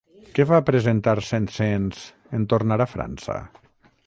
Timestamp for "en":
2.39-2.51